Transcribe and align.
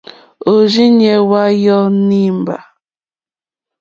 Òrzìɲɛ́ 0.51 1.17
hwá 1.27 1.41
yɔ̀ɔ̀ 1.63 1.83
nìmbâ. 2.07 2.55